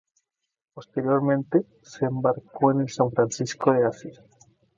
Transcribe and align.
Posteriormente, 0.73 1.63
se 1.83 2.05
embarcó 2.05 2.71
en 2.71 2.81
el 2.81 2.89
San 2.89 3.11
Francisco 3.11 3.71
de 3.71 3.85
Asís. 3.85 4.19